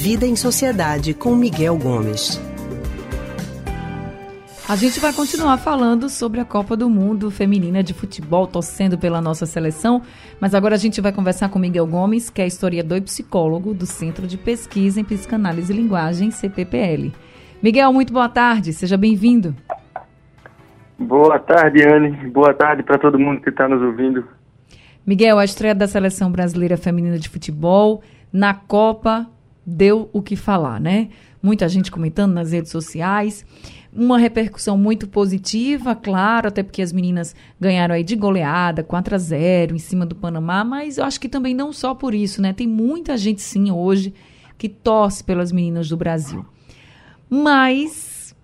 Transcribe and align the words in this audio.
Vida 0.00 0.24
em 0.24 0.36
Sociedade 0.36 1.12
com 1.12 1.34
Miguel 1.34 1.76
Gomes. 1.76 2.40
A 4.68 4.76
gente 4.76 5.00
vai 5.00 5.12
continuar 5.12 5.56
falando 5.58 6.08
sobre 6.08 6.38
a 6.38 6.44
Copa 6.44 6.76
do 6.76 6.88
Mundo 6.88 7.32
Feminina 7.32 7.82
de 7.82 7.92
Futebol, 7.92 8.46
torcendo 8.46 8.96
pela 8.96 9.20
nossa 9.20 9.44
seleção, 9.44 10.00
mas 10.40 10.54
agora 10.54 10.76
a 10.76 10.78
gente 10.78 11.00
vai 11.00 11.10
conversar 11.10 11.48
com 11.48 11.58
Miguel 11.58 11.84
Gomes, 11.84 12.30
que 12.30 12.40
é 12.40 12.46
historiador 12.46 12.98
e 12.98 13.00
psicólogo 13.00 13.74
do 13.74 13.86
Centro 13.86 14.24
de 14.24 14.38
Pesquisa 14.38 15.00
em 15.00 15.04
Psicanálise 15.04 15.72
e 15.72 15.76
Linguagem, 15.76 16.30
CPPL. 16.30 17.10
Miguel, 17.60 17.92
muito 17.92 18.12
boa 18.12 18.28
tarde, 18.28 18.72
seja 18.72 18.96
bem-vindo. 18.96 19.52
Boa 20.96 21.40
tarde, 21.40 21.82
Anne. 21.82 22.30
Boa 22.30 22.54
tarde 22.54 22.84
para 22.84 22.98
todo 22.98 23.18
mundo 23.18 23.40
que 23.40 23.50
está 23.50 23.68
nos 23.68 23.82
ouvindo. 23.82 24.24
Miguel, 25.04 25.40
a 25.40 25.44
estreia 25.44 25.74
da 25.74 25.88
Seleção 25.88 26.30
Brasileira 26.30 26.76
Feminina 26.76 27.18
de 27.18 27.28
Futebol 27.28 28.00
na 28.32 28.54
Copa 28.54 29.26
deu 29.68 30.08
o 30.12 30.22
que 30.22 30.34
falar, 30.34 30.80
né? 30.80 31.10
Muita 31.42 31.68
gente 31.68 31.90
comentando 31.90 32.32
nas 32.32 32.52
redes 32.52 32.72
sociais 32.72 33.44
uma 33.92 34.18
repercussão 34.18 34.76
muito 34.76 35.06
positiva, 35.06 35.94
claro, 35.94 36.48
até 36.48 36.62
porque 36.62 36.82
as 36.82 36.92
meninas 36.92 37.34
ganharam 37.60 37.94
aí 37.94 38.02
de 38.02 38.16
goleada, 38.16 38.82
4 38.82 39.14
a 39.14 39.18
0 39.18 39.74
em 39.74 39.78
cima 39.78 40.06
do 40.06 40.14
Panamá, 40.14 40.64
mas 40.64 40.98
eu 40.98 41.04
acho 41.04 41.20
que 41.20 41.28
também 41.28 41.54
não 41.54 41.72
só 41.72 41.94
por 41.94 42.14
isso, 42.14 42.40
né? 42.40 42.52
Tem 42.52 42.66
muita 42.66 43.16
gente 43.16 43.40
sim 43.42 43.70
hoje 43.70 44.14
que 44.56 44.68
torce 44.68 45.22
pelas 45.22 45.52
meninas 45.52 45.88
do 45.88 45.96
Brasil. 45.96 46.44
Mas 47.30 48.34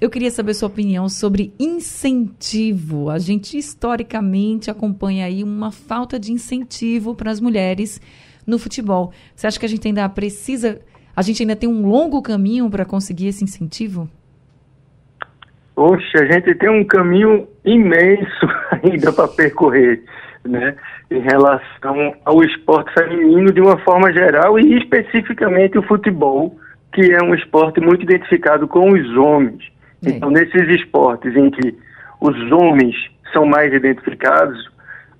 eu 0.00 0.10
queria 0.10 0.30
saber 0.30 0.54
sua 0.54 0.68
opinião 0.68 1.08
sobre 1.08 1.54
incentivo. 1.58 3.08
A 3.08 3.18
gente 3.18 3.56
historicamente 3.56 4.70
acompanha 4.70 5.26
aí 5.26 5.44
uma 5.44 5.70
falta 5.70 6.18
de 6.18 6.32
incentivo 6.32 7.14
para 7.14 7.30
as 7.30 7.40
mulheres 7.40 8.00
no 8.46 8.58
futebol. 8.58 9.12
Você 9.34 9.46
acha 9.46 9.58
que 9.58 9.66
a 9.66 9.68
gente 9.68 9.86
ainda 9.86 10.08
precisa, 10.08 10.80
a 11.14 11.22
gente 11.22 11.42
ainda 11.42 11.56
tem 11.56 11.68
um 11.68 11.86
longo 11.86 12.22
caminho 12.22 12.68
para 12.70 12.84
conseguir 12.84 13.28
esse 13.28 13.44
incentivo? 13.44 14.08
Poxa, 15.74 16.20
a 16.20 16.26
gente 16.26 16.54
tem 16.54 16.68
um 16.68 16.84
caminho 16.84 17.48
imenso 17.64 18.46
ainda 18.82 19.12
para 19.12 19.28
percorrer, 19.28 20.02
né? 20.44 20.76
Em 21.10 21.20
relação 21.20 22.14
ao 22.24 22.42
esporte 22.42 22.92
feminino 22.92 23.52
de 23.52 23.60
uma 23.60 23.78
forma 23.78 24.12
geral 24.12 24.58
e 24.58 24.78
especificamente 24.78 25.78
o 25.78 25.82
futebol, 25.82 26.56
que 26.92 27.12
é 27.12 27.22
um 27.22 27.34
esporte 27.34 27.80
muito 27.80 28.02
identificado 28.02 28.68
com 28.68 28.92
os 28.92 29.16
homens. 29.16 29.62
É. 30.04 30.10
Então, 30.10 30.30
nesses 30.30 30.68
esportes 30.68 31.34
em 31.34 31.50
que 31.50 31.74
os 32.20 32.52
homens 32.52 32.94
são 33.32 33.46
mais 33.46 33.72
identificados, 33.72 34.70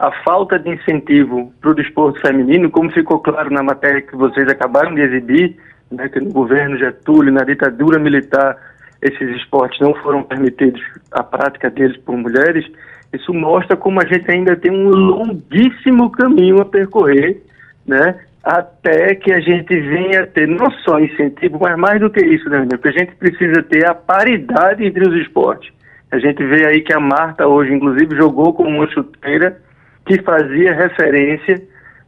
a 0.03 0.11
falta 0.25 0.58
de 0.58 0.69
incentivo 0.69 1.55
para 1.61 1.70
o 1.70 1.75
desporto 1.75 2.20
feminino, 2.20 2.69
como 2.69 2.91
ficou 2.91 3.20
claro 3.20 3.50
na 3.50 3.62
matéria 3.62 4.03
que 4.03 4.17
vocês 4.17 4.48
acabaram 4.48 4.92
de 4.97 5.00
exibir, 5.00 5.56
né, 5.92 6.09
que 6.09 6.19
no 6.19 6.33
governo 6.33 6.77
Getúlio, 6.77 7.33
na 7.33 7.44
ditadura 7.44 8.00
militar, 8.00 8.56
esses 9.00 9.36
esportes 9.36 9.78
não 9.78 9.94
foram 9.94 10.25
permitidos 10.25 10.83
a 11.12 11.22
prática 11.22 11.70
deles 11.70 11.97
por 11.98 12.17
mulheres, 12.17 12.67
isso 13.12 13.33
mostra 13.33 13.77
como 13.77 14.00
a 14.00 14.05
gente 14.05 14.28
ainda 14.28 14.56
tem 14.56 14.72
um 14.72 14.89
longuíssimo 14.89 16.11
caminho 16.11 16.61
a 16.61 16.64
percorrer, 16.64 17.41
né? 17.87 18.16
Até 18.42 19.14
que 19.14 19.33
a 19.33 19.39
gente 19.39 19.69
venha 19.69 20.27
ter 20.27 20.48
não 20.48 20.69
só 20.84 20.98
incentivo, 20.98 21.61
mas 21.61 21.78
mais 21.78 22.00
do 22.00 22.11
que 22.11 22.25
isso, 22.25 22.48
né? 22.48 22.66
Porque 22.69 22.89
a 22.89 22.92
gente 22.92 23.14
precisa 23.14 23.62
ter 23.62 23.87
a 23.87 23.94
paridade 23.94 24.84
entre 24.84 25.09
os 25.09 25.14
esportes. 25.22 25.72
A 26.11 26.19
gente 26.19 26.44
vê 26.44 26.66
aí 26.66 26.81
que 26.81 26.92
a 26.92 26.98
Marta 26.98 27.47
hoje, 27.47 27.72
inclusive, 27.72 28.16
jogou 28.16 28.53
como 28.53 28.69
uma 28.69 28.91
chuteira 28.91 29.62
que 30.05 30.20
fazia 30.22 30.75
referência 30.75 31.62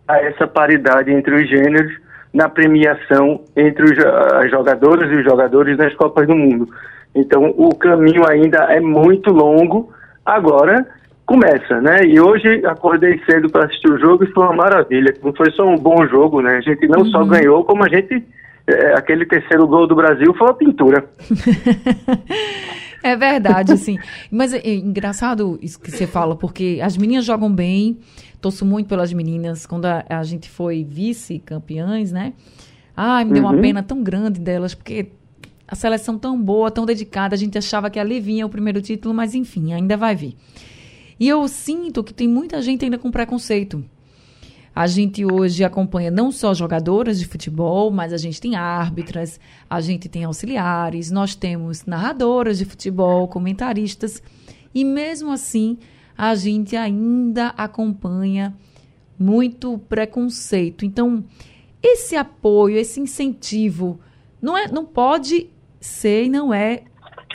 a 0.06 0.19
essa 0.19 0.47
paridade 0.47 1.12
entre 1.12 1.34
os 1.34 1.48
gêneros 1.48 1.92
na 2.33 2.48
premiação 2.48 3.42
entre 3.56 3.84
os, 3.84 3.98
as 3.98 4.51
jogadoras 4.51 5.11
e 5.11 5.14
os 5.14 5.25
jogadores 5.25 5.78
nas 5.78 5.95
Copas 5.95 6.27
do 6.27 6.34
Mundo. 6.34 6.69
Então, 7.14 7.55
o 7.56 7.73
caminho 7.77 8.29
ainda 8.29 8.64
é 8.64 8.80
muito 8.80 9.30
longo. 9.30 9.92
Agora 10.27 10.85
começa, 11.24 11.80
né? 11.80 12.05
E 12.05 12.20
hoje 12.20 12.67
acordei 12.67 13.20
cedo 13.24 13.48
para 13.48 13.67
assistir 13.67 13.89
o 13.89 13.98
jogo 13.98 14.24
e 14.24 14.33
foi 14.33 14.45
uma 14.45 14.57
maravilha. 14.57 15.14
Não 15.23 15.33
foi 15.33 15.51
só 15.52 15.64
um 15.64 15.77
bom 15.77 16.05
jogo, 16.08 16.42
né? 16.42 16.57
A 16.57 16.61
gente 16.61 16.89
não 16.89 17.01
uhum. 17.01 17.11
só 17.11 17.24
ganhou, 17.24 17.64
como 17.64 17.85
a 17.85 17.89
gente. 17.89 18.23
É, 18.67 18.95
aquele 18.95 19.27
terceiro 19.27 19.67
gol 19.67 19.86
do 19.86 19.95
Brasil 19.95 20.33
foi 20.35 20.46
uma 20.46 20.55
pintura. 20.55 21.05
é 23.05 23.17
verdade, 23.17 23.77
sim. 23.77 23.98
Mas 24.31 24.55
é, 24.55 24.59
é 24.59 24.75
engraçado 24.75 25.59
isso 25.61 25.79
que 25.79 25.91
você 25.91 26.07
fala, 26.07 26.35
porque 26.35 26.81
as 26.83 26.97
meninas 26.97 27.25
jogam 27.25 27.53
bem, 27.53 27.98
torço 28.41 28.65
muito 28.65 28.89
pelas 28.89 29.13
meninas. 29.13 29.67
Quando 29.67 29.85
a, 29.85 30.05
a 30.09 30.23
gente 30.25 30.48
foi 30.48 30.83
vice-campeãs, 30.83 32.11
né? 32.11 32.33
Ai, 32.97 33.25
me 33.25 33.33
deu 33.33 33.43
uma 33.43 33.53
uhum. 33.53 33.61
pena 33.61 33.83
tão 33.83 34.03
grande 34.03 34.41
delas, 34.41 34.75
porque 34.75 35.09
a 35.69 35.75
seleção 35.75 36.19
tão 36.19 36.41
boa, 36.41 36.70
tão 36.70 36.87
dedicada, 36.87 37.35
a 37.35 37.39
gente 37.39 37.59
achava 37.59 37.91
que 37.91 37.98
ali 37.98 38.20
vinha 38.20 38.47
o 38.47 38.48
primeiro 38.48 38.81
título, 38.81 39.14
mas 39.14 39.35
enfim, 39.35 39.73
ainda 39.73 39.97
vai 39.97 40.14
vir. 40.14 40.35
E 41.19 41.29
eu 41.29 41.47
sinto 41.47 42.03
que 42.03 42.14
tem 42.14 42.27
muita 42.27 42.61
gente 42.63 42.85
ainda 42.85 42.98
com 42.98 43.11
preconceito. 43.11 43.85
A 44.74 44.89
gente 44.89 45.24
hoje 45.24 45.62
acompanha 45.62 46.11
não 46.11 46.33
só 46.33 46.52
jogadoras 46.52 47.18
de 47.18 47.27
futebol, 47.27 47.92
mas 47.92 48.12
a 48.12 48.17
gente 48.17 48.40
tem 48.40 48.57
árbitras, 48.57 49.39
a 49.70 49.80
gente 49.80 50.08
tem 50.08 50.24
auxiliares, 50.24 51.12
nós 51.12 51.36
temos 51.36 51.85
narradoras 51.85 52.58
de 52.58 52.64
futebol, 52.64 53.29
comentaristas, 53.29 54.20
e 54.74 54.84
mesmo 54.84 55.30
assim 55.30 55.79
a 56.18 56.34
gente 56.34 56.74
ainda 56.74 57.48
acompanha 57.57 58.52
muito 59.17 59.79
preconceito. 59.89 60.84
Então, 60.84 61.24
esse 61.80 62.17
apoio, 62.17 62.77
esse 62.77 62.98
incentivo, 63.01 64.01
não, 64.42 64.57
é, 64.57 64.67
não 64.67 64.84
pode 64.84 65.51
ser 65.80 66.24
e 66.24 66.29
não 66.29 66.52
é 66.52 66.83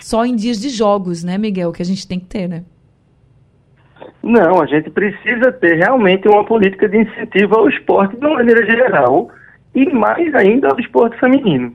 só 0.02 0.26
em 0.26 0.36
dias 0.36 0.60
de 0.60 0.70
jogos, 0.70 1.24
né, 1.24 1.38
Miguel, 1.38 1.72
que 1.72 1.82
a 1.82 1.86
gente 1.86 2.06
tem 2.06 2.20
que 2.20 2.26
ter, 2.26 2.50
né? 2.50 2.66
Não, 4.22 4.62
a 4.62 4.66
gente 4.66 4.90
precisa 4.90 5.52
ter 5.52 5.78
realmente 5.78 6.28
uma 6.28 6.44
política 6.44 6.88
de 6.90 7.00
incentivo 7.00 7.56
ao 7.56 7.70
esporte 7.70 8.18
de 8.18 8.26
uma 8.26 8.36
maneira 8.36 8.66
geral 8.66 9.30
e 9.74 9.90
mais 9.92 10.34
ainda 10.36 10.70
ao 10.70 10.80
esporte 10.80 11.18
feminino. 11.20 11.74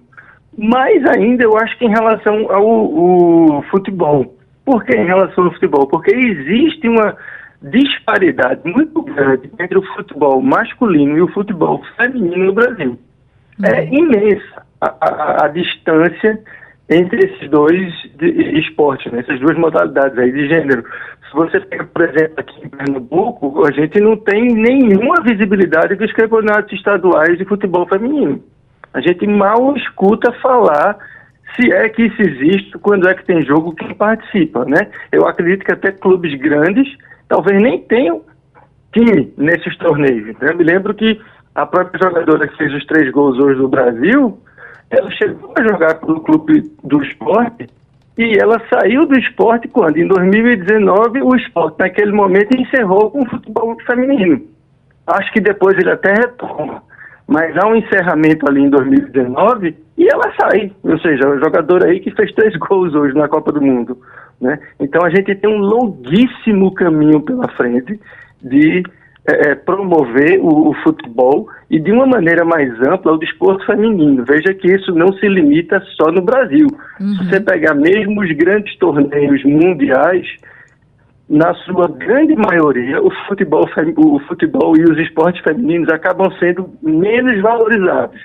Mais 0.56 1.04
ainda, 1.06 1.42
eu 1.42 1.56
acho 1.56 1.76
que 1.78 1.84
em 1.84 1.90
relação 1.90 2.50
ao, 2.50 3.56
ao 3.56 3.62
futebol. 3.70 4.34
Por 4.64 4.84
que 4.84 4.96
em 4.96 5.06
relação 5.06 5.44
ao 5.44 5.52
futebol? 5.52 5.86
Porque 5.86 6.14
existe 6.14 6.88
uma 6.88 7.16
disparidade 7.62 8.60
muito 8.64 9.02
grande 9.02 9.50
entre 9.58 9.78
o 9.78 9.82
futebol 9.94 10.40
masculino 10.40 11.16
e 11.16 11.22
o 11.22 11.32
futebol 11.32 11.82
feminino 11.96 12.44
no 12.44 12.52
Brasil. 12.52 12.98
É 13.62 13.82
uhum. 13.82 13.94
imensa 13.94 14.62
a, 14.80 14.94
a, 15.00 15.44
a, 15.44 15.48
distância 15.48 16.40
entre 16.88 17.24
esses 17.24 17.50
dois 17.50 17.92
esportes, 18.20 19.10
né? 19.12 19.20
essas 19.20 19.40
duas 19.40 19.56
modalidades 19.56 20.18
aí 20.18 20.30
de 20.30 20.48
gênero. 20.48 20.84
Se 21.28 21.34
você 21.34 21.60
pega, 21.60 21.84
por 21.84 22.02
exemplo, 22.02 22.34
aqui 22.36 22.66
em 22.66 22.68
Pernambuco, 22.68 23.66
a 23.66 23.72
gente 23.72 23.98
não 24.00 24.16
tem 24.16 24.44
nenhuma 24.48 25.22
visibilidade 25.22 25.94
dos 25.96 26.12
campeonatos 26.12 26.72
estaduais 26.72 27.38
de 27.38 27.44
futebol 27.44 27.86
feminino. 27.88 28.42
A 28.92 29.00
gente 29.00 29.26
mal 29.26 29.76
escuta 29.76 30.30
falar 30.40 30.96
se 31.56 31.72
é 31.72 31.88
que 31.88 32.02
isso 32.02 32.20
existe, 32.20 32.78
quando 32.78 33.08
é 33.08 33.14
que 33.14 33.24
tem 33.24 33.42
jogo, 33.42 33.74
quem 33.74 33.94
participa, 33.94 34.64
né? 34.64 34.88
Eu 35.10 35.26
acredito 35.26 35.64
que 35.64 35.72
até 35.72 35.92
clubes 35.92 36.34
grandes 36.40 36.86
talvez 37.28 37.60
nem 37.62 37.80
tenham 37.80 38.22
time 38.92 39.32
nesses 39.36 39.76
torneios. 39.78 40.36
Né? 40.38 40.52
Me 40.54 40.64
lembro 40.64 40.94
que 40.94 41.20
a 41.54 41.66
própria 41.66 42.00
jogadora 42.02 42.48
que 42.48 42.56
fez 42.56 42.72
os 42.72 42.84
três 42.86 43.10
gols 43.12 43.38
hoje 43.38 43.60
no 43.60 43.68
Brasil, 43.68 44.38
ela 44.90 45.10
chegou 45.12 45.52
a 45.56 45.62
jogar 45.62 45.94
pelo 45.96 46.20
clube 46.20 46.70
do 46.82 47.02
esporte 47.02 47.68
e 48.16 48.38
ela 48.40 48.60
saiu 48.72 49.06
do 49.06 49.18
esporte 49.18 49.68
quando? 49.68 49.96
Em 49.96 50.06
2019, 50.06 51.22
o 51.22 51.34
esporte 51.34 51.78
naquele 51.78 52.12
momento 52.12 52.56
encerrou 52.56 53.10
com 53.10 53.22
o 53.22 53.28
futebol 53.28 53.76
feminino. 53.86 54.40
Acho 55.06 55.32
que 55.32 55.40
depois 55.40 55.76
ele 55.78 55.90
até 55.90 56.12
retoma 56.12 56.82
mas 57.26 57.56
há 57.56 57.66
um 57.66 57.76
encerramento 57.76 58.48
ali 58.48 58.62
em 58.62 58.70
2019 58.70 59.76
e 59.96 60.08
ela 60.08 60.32
sai, 60.38 60.70
ou 60.82 60.98
seja, 60.98 61.28
o 61.28 61.38
jogador 61.38 61.84
aí 61.84 62.00
que 62.00 62.10
fez 62.10 62.32
três 62.32 62.54
gols 62.56 62.94
hoje 62.94 63.14
na 63.14 63.28
Copa 63.28 63.50
do 63.50 63.62
Mundo, 63.62 63.98
né? 64.40 64.58
Então 64.78 65.04
a 65.04 65.10
gente 65.10 65.34
tem 65.34 65.50
um 65.50 65.58
longuíssimo 65.58 66.72
caminho 66.74 67.20
pela 67.22 67.48
frente 67.48 67.98
de 68.42 68.82
é, 69.26 69.50
é, 69.50 69.54
promover 69.54 70.38
o, 70.40 70.68
o, 70.68 70.74
futebol 70.82 71.48
e 71.70 71.80
de 71.80 71.90
uma 71.90 72.06
maneira 72.06 72.44
mais 72.44 72.70
ampla 72.82 73.12
o 73.12 73.18
desporto 73.18 73.64
feminino. 73.64 74.22
Veja 74.22 74.52
que 74.52 74.70
isso 74.70 74.92
não 74.92 75.12
se 75.14 75.26
limita 75.26 75.82
só 75.96 76.12
no 76.12 76.20
Brasil. 76.20 76.66
Uhum. 77.00 77.08
Se 77.08 77.24
você 77.24 77.40
pegar 77.40 77.74
mesmo 77.74 78.20
os 78.20 78.30
grandes 78.32 78.76
torneios 78.76 79.42
mundiais, 79.44 80.26
na 81.26 81.54
sua 81.54 81.88
grande 81.88 82.36
maioria, 82.36 83.02
o 83.02 83.10
futebol, 83.26 83.66
o 83.96 84.18
futebol 84.20 84.76
e 84.76 84.84
os 84.84 84.98
esportes 84.98 85.42
femininos 85.42 85.88
acabam 85.88 86.30
sendo 86.38 86.68
menos 86.82 87.40
valorizados. 87.40 88.20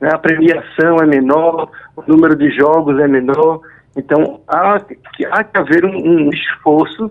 Né? 0.00 0.08
A 0.12 0.18
premiação 0.18 0.96
é 1.00 1.06
menor, 1.06 1.70
o 1.94 2.02
número 2.08 2.34
de 2.34 2.50
jogos 2.50 2.98
é 2.98 3.06
menor. 3.06 3.60
Então, 3.96 4.40
há 4.48 4.80
que, 4.80 5.26
há 5.26 5.44
que 5.44 5.58
haver 5.60 5.84
um, 5.84 5.96
um 5.96 6.30
esforço 6.30 7.08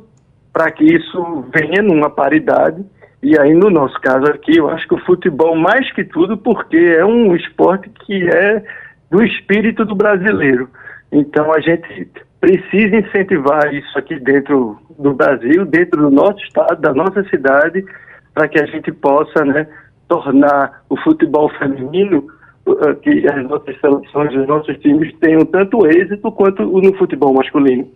para 0.51 0.69
que 0.71 0.83
isso 0.83 1.45
venha 1.53 1.81
numa 1.81 2.09
paridade 2.09 2.83
E 3.21 3.37
aí, 3.37 3.53
no 3.53 3.69
nosso 3.69 3.99
caso 3.99 4.25
aqui, 4.27 4.57
eu 4.57 4.69
acho 4.69 4.87
que 4.87 4.95
o 4.95 5.05
futebol, 5.05 5.55
mais 5.55 5.91
que 5.91 6.03
tudo, 6.05 6.37
porque 6.37 6.77
é 6.77 7.05
um 7.05 7.35
esporte 7.35 7.89
que 7.89 8.29
é 8.29 8.63
do 9.11 9.23
espírito 9.23 9.83
do 9.83 9.95
brasileiro. 9.95 10.69
Então, 11.11 11.53
a 11.53 11.59
gente 11.59 12.09
precisa 12.39 12.95
incentivar 12.95 13.73
isso 13.73 13.97
aqui 13.97 14.17
dentro 14.19 14.77
do 14.97 15.13
Brasil, 15.13 15.65
dentro 15.65 16.01
do 16.01 16.09
nosso 16.09 16.39
estado, 16.45 16.79
da 16.79 16.93
nossa 16.93 17.23
cidade, 17.25 17.83
para 18.33 18.47
que 18.47 18.59
a 18.59 18.65
gente 18.65 18.91
possa 18.91 19.43
né, 19.43 19.67
tornar 20.07 20.83
o 20.89 20.95
futebol 20.97 21.49
feminino, 21.57 22.25
uh, 22.65 22.95
que 23.01 23.27
as 23.27 23.43
nossas 23.43 23.77
seleções, 23.81 24.33
os 24.33 24.47
nossos 24.47 24.77
times 24.77 25.13
tenham 25.19 25.45
tanto 25.45 25.85
êxito 25.87 26.31
quanto 26.31 26.63
no 26.63 26.93
futebol 26.93 27.33
masculino. 27.33 27.87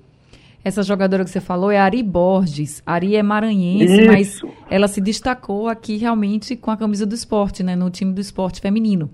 Essa 0.63 0.81
jogadora 0.81 1.23
que 1.23 1.29
você 1.29 1.41
falou 1.41 1.69
é 1.69 1.77
Ari 1.77 2.01
Borges. 2.01 2.81
Ari 2.85 3.15
é 3.15 3.23
maranhense, 3.23 3.93
Isso. 3.93 4.07
mas 4.07 4.41
ela 4.69 4.87
se 4.87 5.01
destacou 5.01 5.67
aqui 5.67 5.97
realmente 5.97 6.55
com 6.55 6.71
a 6.71 6.77
camisa 6.77 7.05
do 7.05 7.13
esporte, 7.13 7.61
né? 7.63 7.75
No 7.75 7.89
time 7.89 8.13
do 8.13 8.21
esporte 8.21 8.61
feminino. 8.61 9.09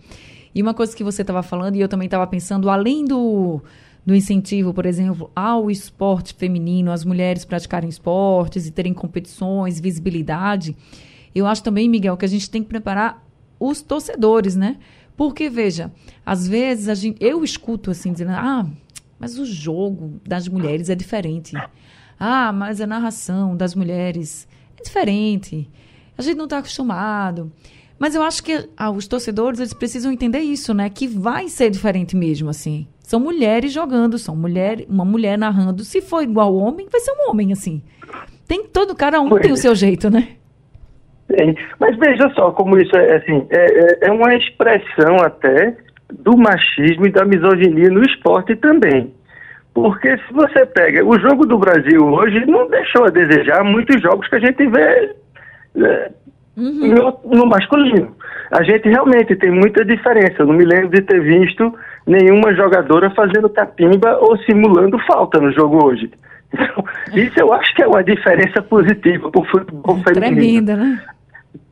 E 0.53 0.61
uma 0.61 0.73
coisa 0.73 0.95
que 0.95 1.03
você 1.03 1.21
estava 1.21 1.41
falando, 1.41 1.75
e 1.75 1.81
eu 1.81 1.87
também 1.87 2.05
estava 2.05 2.27
pensando, 2.27 2.69
além 2.69 3.03
do, 3.03 3.61
do 4.05 4.15
incentivo, 4.15 4.73
por 4.73 4.85
exemplo, 4.85 5.31
ao 5.35 5.71
esporte 5.71 6.33
feminino, 6.33 6.91
as 6.91 7.03
mulheres 7.03 7.45
praticarem 7.45 7.89
esportes 7.89 8.67
e 8.67 8.71
terem 8.71 8.93
competições, 8.93 9.79
visibilidade, 9.79 10.75
eu 11.33 11.45
acho 11.45 11.63
também, 11.63 11.87
Miguel, 11.87 12.17
que 12.17 12.25
a 12.25 12.29
gente 12.29 12.49
tem 12.49 12.63
que 12.63 12.69
preparar 12.69 13.23
os 13.59 13.81
torcedores, 13.81 14.55
né? 14.55 14.77
Porque, 15.15 15.49
veja, 15.49 15.91
às 16.25 16.47
vezes 16.47 16.87
a 16.87 16.95
gente, 16.95 17.17
eu 17.19 17.43
escuto 17.43 17.91
assim, 17.91 18.11
dizendo, 18.11 18.31
ah, 18.31 18.65
mas 19.19 19.37
o 19.37 19.45
jogo 19.45 20.19
das 20.25 20.47
mulheres 20.47 20.89
é 20.89 20.95
diferente. 20.95 21.55
Ah, 22.19 22.51
mas 22.51 22.79
a 22.81 22.87
narração 22.87 23.55
das 23.55 23.75
mulheres 23.75 24.47
é 24.79 24.83
diferente. 24.83 25.69
A 26.17 26.21
gente 26.21 26.37
não 26.37 26.45
está 26.45 26.57
acostumado. 26.57 27.51
Mas 27.97 28.15
eu 28.15 28.23
acho 28.23 28.41
que 28.43 28.69
ah, 28.77 28.89
os 28.89 29.07
torcedores 29.07 29.59
eles 29.59 29.73
precisam 29.73 30.11
entender 30.11 30.39
isso, 30.39 30.73
né? 30.73 30.89
Que 30.89 31.05
vai 31.05 31.49
ser 31.49 31.69
diferente 31.69 32.15
mesmo, 32.15 32.49
assim. 32.49 32.87
São 33.01 33.19
mulheres 33.19 33.73
jogando, 33.73 34.17
são 34.17 34.35
mulher, 34.35 34.85
uma 34.87 35.03
mulher 35.03 35.37
narrando. 35.37 35.83
Se 35.83 36.01
for 36.01 36.21
igual 36.21 36.55
homem, 36.55 36.87
vai 36.89 37.01
ser 37.01 37.11
um 37.11 37.29
homem, 37.29 37.51
assim. 37.51 37.81
Tem 38.47 38.65
todo 38.65 38.95
cada 38.95 39.19
um 39.19 39.29
tem 39.39 39.51
o 39.51 39.57
seu 39.57 39.75
jeito, 39.75 40.09
né? 40.09 40.29
Mas 41.79 41.97
veja 41.97 42.29
só 42.33 42.51
como 42.51 42.77
isso 42.79 42.95
é 42.95 43.17
assim, 43.17 43.45
é, 43.51 44.05
é, 44.05 44.07
é 44.07 44.11
uma 44.11 44.33
expressão 44.33 45.17
até 45.23 45.77
do 46.11 46.37
machismo 46.37 47.05
e 47.05 47.11
da 47.11 47.25
misoginia 47.25 47.89
no 47.89 48.01
esporte 48.03 48.55
também. 48.55 49.13
Porque 49.73 50.17
se 50.17 50.33
você 50.33 50.65
pega 50.65 51.05
o 51.05 51.17
jogo 51.19 51.45
do 51.45 51.57
Brasil 51.57 52.05
hoje, 52.05 52.45
não 52.45 52.67
deixou 52.69 53.05
a 53.05 53.09
desejar 53.09 53.63
muitos 53.63 54.01
jogos 54.01 54.27
que 54.27 54.35
a 54.35 54.39
gente 54.39 54.65
vê 54.67 55.15
é, 55.77 56.11
uhum. 56.57 57.19
no, 57.23 57.37
no, 57.37 57.45
masculino. 57.45 58.15
A 58.51 58.63
gente 58.63 58.89
realmente 58.89 59.35
tem 59.35 59.51
muita 59.51 59.85
diferença. 59.85 60.35
Eu 60.39 60.47
não 60.47 60.55
me 60.55 60.65
lembro 60.65 60.89
de 60.89 61.01
ter 61.01 61.21
visto 61.21 61.73
nenhuma 62.05 62.53
jogadora 62.55 63.11
fazendo 63.11 63.49
capimba 63.49 64.17
ou 64.17 64.37
simulando 64.39 64.97
falta 65.05 65.39
no 65.39 65.51
jogo 65.51 65.85
hoje. 65.85 66.11
Então, 66.51 66.83
isso 67.13 67.39
eu 67.39 67.53
acho 67.53 67.75
que 67.75 67.83
é 67.83 67.87
uma 67.87 68.03
diferença 68.03 68.59
positiva 68.63 69.29
para 69.29 69.39
o 69.39 69.45
futebol 69.45 69.99
feminino. 69.99 70.35
Tremenda, 70.35 70.75
né? 70.75 70.99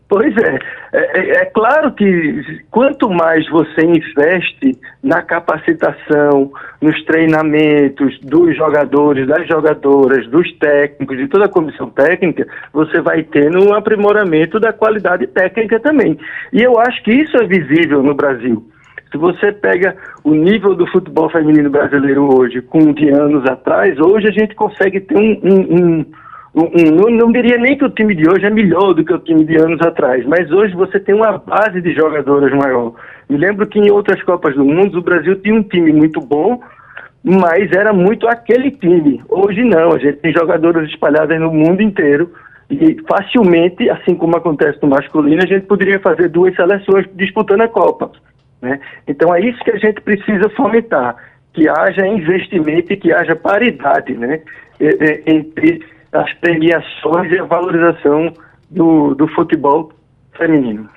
Pois 0.09 0.33
é. 0.37 0.59
é. 0.93 1.19
é. 1.19 1.31
É, 1.41 1.45
claro 1.45 1.91
que 1.93 2.63
quanto 2.71 3.09
mais 3.09 3.47
você 3.49 3.81
investe 3.81 4.79
na 5.03 5.21
capacitação, 5.21 6.51
nos 6.81 7.03
treinamentos 7.03 8.17
dos 8.21 8.55
jogadores, 8.55 9.27
das 9.27 9.47
jogadoras, 9.47 10.27
dos 10.27 10.51
técnicos, 10.59 11.17
de 11.17 11.27
toda 11.27 11.45
a 11.45 11.49
comissão 11.49 11.89
técnica, 11.89 12.47
você 12.71 13.01
vai 13.01 13.23
tendo 13.23 13.67
um 13.67 13.73
aprimoramento 13.73 14.59
da 14.59 14.71
qualidade 14.71 15.27
técnica 15.27 15.79
também. 15.79 16.17
E 16.53 16.61
eu 16.61 16.79
acho 16.79 17.03
que 17.03 17.11
isso 17.11 17.35
é 17.37 17.45
visível 17.45 18.01
no 18.01 18.15
Brasil. 18.15 18.65
Se 19.11 19.17
você 19.17 19.51
pega 19.51 19.95
o 20.23 20.33
nível 20.33 20.75
do 20.75 20.85
futebol 20.87 21.29
feminino 21.29 21.69
brasileiro 21.69 22.33
hoje 22.37 22.61
com 22.61 22.91
de 22.93 23.09
anos 23.09 23.45
atrás, 23.45 23.97
hoje 23.99 24.27
a 24.27 24.31
gente 24.31 24.53
consegue 24.55 24.99
ter 24.99 25.17
um, 25.17 25.39
um, 25.43 25.75
um 25.75 26.05
não, 26.53 27.09
não 27.09 27.31
diria 27.31 27.57
nem 27.57 27.77
que 27.77 27.85
o 27.85 27.89
time 27.89 28.15
de 28.15 28.27
hoje 28.27 28.45
é 28.45 28.49
melhor 28.49 28.93
do 28.93 29.03
que 29.03 29.13
o 29.13 29.19
time 29.19 29.45
de 29.45 29.55
anos 29.57 29.79
atrás, 29.81 30.25
mas 30.25 30.51
hoje 30.51 30.73
você 30.73 30.99
tem 30.99 31.13
uma 31.13 31.37
base 31.37 31.81
de 31.81 31.93
jogadoras 31.93 32.51
maior. 32.51 32.93
Me 33.29 33.37
lembro 33.37 33.67
que 33.67 33.79
em 33.79 33.91
outras 33.91 34.21
Copas 34.23 34.55
do 34.55 34.65
Mundo 34.65 34.99
o 34.99 35.03
Brasil 35.03 35.35
tinha 35.41 35.53
um 35.53 35.63
time 35.63 35.91
muito 35.91 36.19
bom, 36.19 36.61
mas 37.23 37.71
era 37.71 37.91
muito 37.91 38.27
aquele 38.27 38.71
time. 38.71 39.21
Hoje 39.29 39.63
não, 39.63 39.91
a 39.91 39.99
gente 39.99 40.17
tem 40.17 40.33
jogadoras 40.33 40.89
espalhadas 40.89 41.39
no 41.39 41.51
mundo 41.51 41.81
inteiro 41.81 42.31
e 42.69 42.97
facilmente, 43.07 43.89
assim 43.89 44.15
como 44.15 44.35
acontece 44.35 44.79
no 44.81 44.89
masculino, 44.89 45.41
a 45.43 45.47
gente 45.47 45.65
poderia 45.65 45.99
fazer 45.99 46.29
duas 46.29 46.55
seleções 46.55 47.05
disputando 47.15 47.61
a 47.61 47.67
Copa. 47.67 48.11
Né? 48.61 48.79
Então 49.07 49.33
é 49.33 49.41
isso 49.41 49.63
que 49.63 49.71
a 49.71 49.77
gente 49.77 50.01
precisa 50.01 50.49
fomentar, 50.55 51.15
que 51.53 51.67
haja 51.69 52.07
investimento 52.07 52.93
e 52.93 52.97
que 52.97 53.13
haja 53.13 53.35
paridade 53.35 54.13
né? 54.13 54.41
entre 55.25 55.81
as 56.11 56.33
premiações 56.35 57.31
e 57.31 57.39
a 57.39 57.45
valorização 57.45 58.33
do, 58.69 59.13
do 59.15 59.27
futebol 59.29 59.91
feminino. 60.37 60.89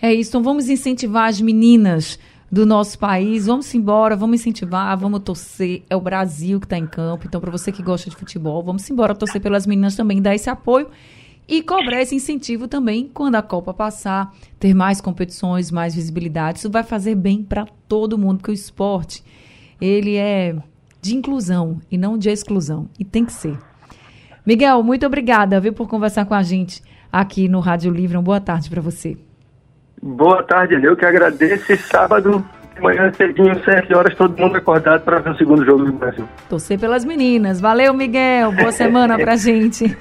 É 0.00 0.12
isso, 0.12 0.30
então 0.30 0.42
vamos 0.42 0.68
incentivar 0.68 1.28
as 1.28 1.40
meninas 1.40 2.18
do 2.50 2.64
nosso 2.64 2.98
país, 2.98 3.46
vamos 3.46 3.72
embora, 3.74 4.16
vamos 4.16 4.40
incentivar, 4.40 4.96
vamos 4.96 5.20
torcer, 5.20 5.82
é 5.90 5.94
o 5.94 6.00
Brasil 6.00 6.58
que 6.58 6.66
está 6.66 6.78
em 6.78 6.86
campo, 6.86 7.26
então 7.26 7.40
para 7.40 7.50
você 7.50 7.70
que 7.70 7.82
gosta 7.82 8.08
de 8.08 8.16
futebol, 8.16 8.62
vamos 8.62 8.88
embora 8.88 9.14
torcer 9.14 9.40
pelas 9.40 9.66
meninas 9.66 9.96
também, 9.96 10.22
dar 10.22 10.34
esse 10.34 10.48
apoio 10.48 10.88
e 11.46 11.62
cobrar 11.62 12.00
esse 12.00 12.14
incentivo 12.14 12.66
também 12.66 13.10
quando 13.12 13.34
a 13.34 13.42
Copa 13.42 13.74
passar, 13.74 14.32
ter 14.58 14.72
mais 14.72 15.00
competições, 15.00 15.70
mais 15.70 15.94
visibilidade, 15.94 16.60
isso 16.60 16.70
vai 16.70 16.82
fazer 16.82 17.14
bem 17.14 17.42
para 17.42 17.66
todo 17.86 18.16
mundo, 18.16 18.38
porque 18.38 18.52
o 18.52 18.54
esporte, 18.54 19.22
ele 19.80 20.16
é 20.16 20.56
de 21.02 21.16
inclusão 21.16 21.80
e 21.90 21.98
não 21.98 22.16
de 22.16 22.30
exclusão, 22.30 22.88
e 22.98 23.04
tem 23.04 23.24
que 23.24 23.32
ser. 23.32 23.58
Miguel, 24.48 24.82
muito 24.82 25.04
obrigada, 25.04 25.60
viu, 25.60 25.74
por 25.74 25.86
conversar 25.86 26.24
com 26.24 26.32
a 26.32 26.42
gente 26.42 26.82
aqui 27.12 27.46
no 27.50 27.60
Rádio 27.60 27.92
Livre. 27.92 28.16
Uma 28.16 28.22
boa 28.22 28.40
tarde 28.40 28.70
para 28.70 28.80
você. 28.80 29.14
Boa 30.02 30.42
tarde, 30.42 30.82
eu 30.82 30.96
que 30.96 31.04
agradeço. 31.04 31.76
sábado, 31.76 32.42
de 32.74 32.80
manhã 32.80 33.12
cedinho, 33.12 33.62
7 33.62 33.94
horas, 33.94 34.16
todo 34.16 34.40
mundo 34.40 34.56
acordado 34.56 35.02
para 35.02 35.18
ver 35.18 35.32
o 35.32 35.36
segundo 35.36 35.66
jogo 35.66 35.84
do 35.84 35.92
Brasil. 35.92 36.26
Torcer 36.48 36.80
pelas 36.80 37.04
meninas. 37.04 37.60
Valeu, 37.60 37.92
Miguel. 37.92 38.52
Boa 38.52 38.72
semana 38.72 39.18
pra 39.18 39.36
gente. 39.36 39.94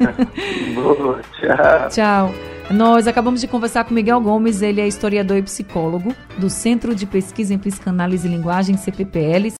Boa, 0.74 1.20
tchau. 1.42 1.90
Tchau. 1.90 2.34
Nós 2.72 3.06
acabamos 3.06 3.42
de 3.42 3.48
conversar 3.48 3.84
com 3.84 3.94
Miguel 3.94 4.20
Gomes, 4.22 4.62
ele 4.62 4.80
é 4.80 4.88
historiador 4.88 5.36
e 5.38 5.42
psicólogo 5.42 6.14
do 6.38 6.50
Centro 6.50 6.96
de 6.96 7.06
Pesquisa 7.06 7.54
em 7.54 7.58
Psicanálise 7.58 8.28
e 8.28 8.32
Linguagem, 8.32 8.78
CPPL. 8.78 9.50